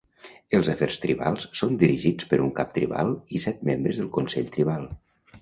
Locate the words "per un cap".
2.31-2.73